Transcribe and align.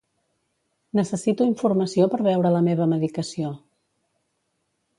Necessito 0.99 1.47
informació 1.49 2.09
per 2.13 2.21
veure 2.29 2.53
la 2.55 2.63
meva 2.71 2.87
medicació. 2.97 3.55